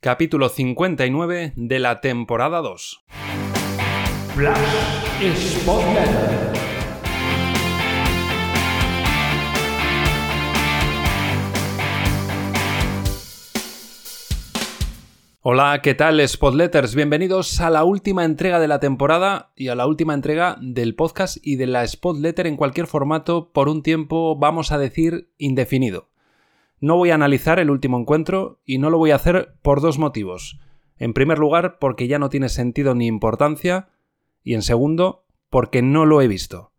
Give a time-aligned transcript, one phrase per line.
[0.00, 3.04] capítulo 59 de la temporada 2.
[15.42, 16.94] Hola, ¿qué tal Spotletters?
[16.94, 21.36] Bienvenidos a la última entrega de la temporada y a la última entrega del podcast
[21.42, 26.09] y de la Spotletter en cualquier formato por un tiempo, vamos a decir, indefinido.
[26.80, 29.98] No voy a analizar el último encuentro y no lo voy a hacer por dos
[29.98, 30.58] motivos.
[30.96, 33.88] En primer lugar, porque ya no tiene sentido ni importancia,
[34.42, 36.72] y en segundo, porque no lo he visto.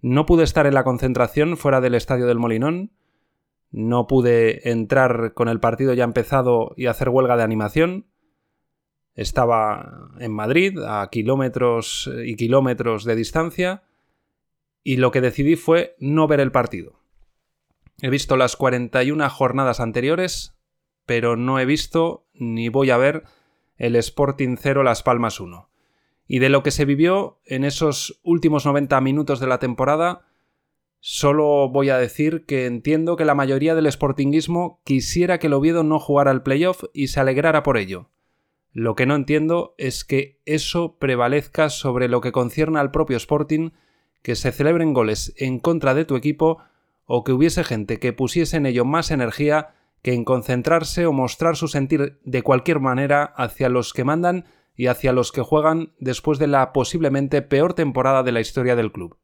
[0.00, 2.92] No pude estar en la concentración fuera del estadio del Molinón,
[3.70, 8.06] no pude entrar con el partido ya empezado y hacer huelga de animación.
[9.14, 13.82] Estaba en Madrid, a kilómetros y kilómetros de distancia,
[14.84, 17.03] y lo que decidí fue no ver el partido.
[18.00, 20.56] He visto las 41 jornadas anteriores,
[21.06, 23.24] pero no he visto ni voy a ver
[23.76, 25.68] el Sporting 0 Las Palmas 1.
[26.26, 30.26] Y de lo que se vivió en esos últimos 90 minutos de la temporada,
[31.00, 35.84] solo voy a decir que entiendo que la mayoría del sportinguismo quisiera que el Oviedo
[35.84, 38.08] no jugara al playoff y se alegrara por ello.
[38.72, 43.70] Lo que no entiendo es que eso prevalezca sobre lo que concierne al propio Sporting,
[44.22, 46.58] que se celebren goles en contra de tu equipo
[47.06, 51.56] o que hubiese gente que pusiese en ello más energía que en concentrarse o mostrar
[51.56, 54.44] su sentir de cualquier manera hacia los que mandan
[54.76, 58.92] y hacia los que juegan después de la posiblemente peor temporada de la historia del
[58.92, 59.16] club.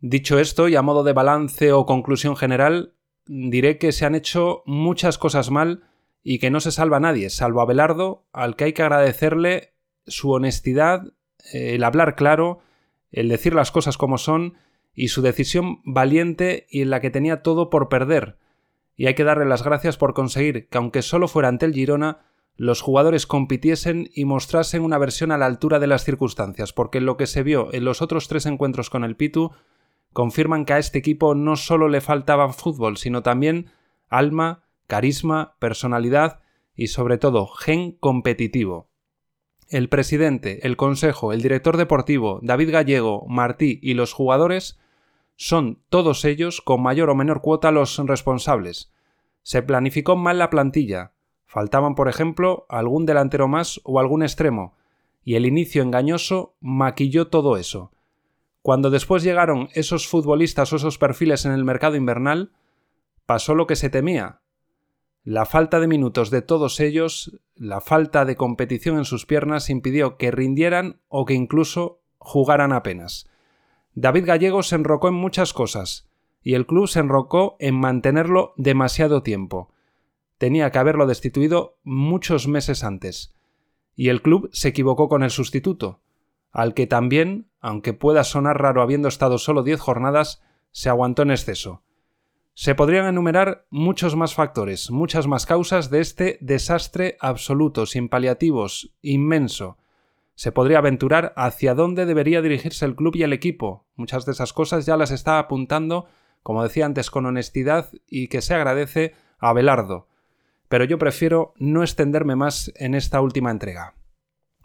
[0.00, 2.94] Dicho esto, y a modo de balance o conclusión general,
[3.26, 5.84] diré que se han hecho muchas cosas mal
[6.22, 9.74] y que no se salva a nadie, salvo a Belardo, al que hay que agradecerle
[10.06, 11.02] su honestidad,
[11.52, 12.60] el hablar claro
[13.16, 14.54] el decir las cosas como son
[14.94, 18.38] y su decisión valiente y en la que tenía todo por perder.
[18.94, 22.20] Y hay que darle las gracias por conseguir que, aunque solo fuera ante el Girona,
[22.56, 27.16] los jugadores compitiesen y mostrasen una versión a la altura de las circunstancias, porque lo
[27.16, 29.50] que se vio en los otros tres encuentros con el Pitu
[30.12, 33.70] confirman que a este equipo no solo le faltaba fútbol, sino también
[34.08, 36.40] alma, carisma, personalidad
[36.74, 38.88] y sobre todo gen competitivo.
[39.68, 44.78] El presidente, el consejo, el director deportivo, David Gallego, Martí y los jugadores
[45.34, 48.92] son todos ellos con mayor o menor cuota los responsables.
[49.42, 51.12] Se planificó mal la plantilla.
[51.46, 54.76] Faltaban, por ejemplo, algún delantero más o algún extremo,
[55.24, 57.92] y el inicio engañoso maquilló todo eso.
[58.62, 62.52] Cuando después llegaron esos futbolistas o esos perfiles en el mercado invernal,
[63.26, 64.40] pasó lo que se temía,
[65.26, 70.18] la falta de minutos de todos ellos, la falta de competición en sus piernas impidió
[70.18, 73.28] que rindieran o que incluso jugaran apenas.
[73.96, 76.08] David Gallego se enrocó en muchas cosas,
[76.44, 79.74] y el club se enrocó en mantenerlo demasiado tiempo.
[80.38, 83.34] Tenía que haberlo destituido muchos meses antes.
[83.96, 85.98] Y el club se equivocó con el sustituto,
[86.52, 91.32] al que también, aunque pueda sonar raro habiendo estado solo diez jornadas, se aguantó en
[91.32, 91.82] exceso.
[92.58, 98.94] Se podrían enumerar muchos más factores, muchas más causas de este desastre absoluto, sin paliativos,
[99.02, 99.76] inmenso.
[100.36, 103.84] Se podría aventurar hacia dónde debería dirigirse el club y el equipo.
[103.94, 106.06] Muchas de esas cosas ya las está apuntando,
[106.42, 110.08] como decía antes, con honestidad y que se agradece a Belardo.
[110.70, 113.96] Pero yo prefiero no extenderme más en esta última entrega.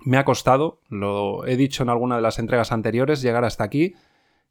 [0.05, 3.95] Me ha costado, lo he dicho en alguna de las entregas anteriores, llegar hasta aquí,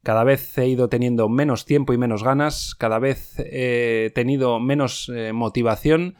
[0.03, 5.11] cada vez he ido teniendo menos tiempo y menos ganas, cada vez he tenido menos
[5.13, 6.15] eh, motivación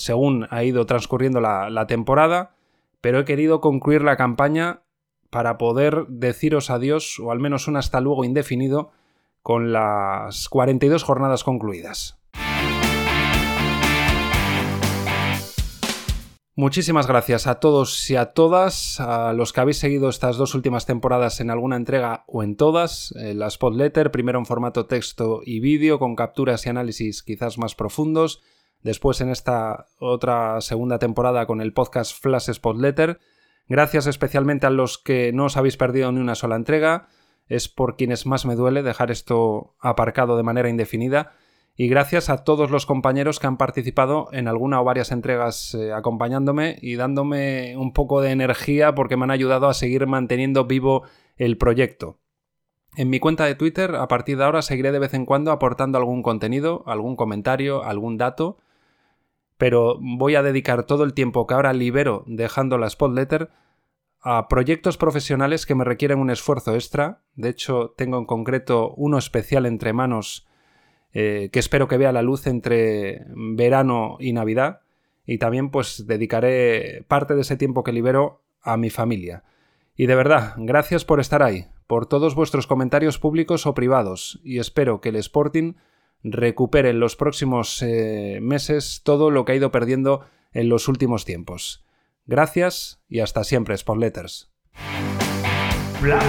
[0.00, 2.56] según ha ido transcurriendo la, temporada,
[3.00, 4.82] pero he querido concluir la campaña
[5.28, 8.90] para poder deciros adiós, o al menos un hasta luego indefinido,
[9.42, 12.19] con las 42 jornadas concluidas.
[16.60, 20.84] Muchísimas gracias a todos y a todas, a los que habéis seguido estas dos últimas
[20.84, 25.60] temporadas en alguna entrega o en todas, la Spot Letter, primero en formato texto y
[25.60, 28.42] vídeo, con capturas y análisis quizás más profundos,
[28.82, 33.20] después en esta otra segunda temporada con el podcast Flash Spot Letter.
[33.66, 37.08] Gracias especialmente a los que no os habéis perdido ni una sola entrega,
[37.48, 41.32] es por quienes más me duele dejar esto aparcado de manera indefinida
[41.76, 45.92] y gracias a todos los compañeros que han participado en alguna o varias entregas eh,
[45.92, 51.04] acompañándome y dándome un poco de energía porque me han ayudado a seguir manteniendo vivo
[51.36, 52.18] el proyecto.
[52.96, 55.96] En mi cuenta de Twitter, a partir de ahora, seguiré de vez en cuando aportando
[55.96, 58.58] algún contenido, algún comentario, algún dato,
[59.56, 63.50] pero voy a dedicar todo el tiempo que ahora libero dejando la Spotletter
[64.22, 67.22] a proyectos profesionales que me requieren un esfuerzo extra.
[67.36, 70.46] De hecho, tengo en concreto uno especial entre manos
[71.12, 74.80] eh, que espero que vea la luz entre verano y Navidad.
[75.26, 79.44] Y también pues dedicaré parte de ese tiempo que libero a mi familia.
[79.96, 84.58] Y de verdad, gracias por estar ahí, por todos vuestros comentarios públicos o privados, y
[84.58, 85.74] espero que el Sporting
[86.22, 91.24] recupere en los próximos eh, meses todo lo que ha ido perdiendo en los últimos
[91.24, 91.84] tiempos.
[92.26, 93.74] Gracias y hasta siempre.
[96.00, 96.22] Flash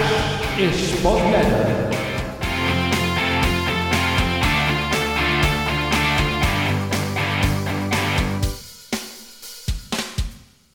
[0.74, 2.01] Spotletter.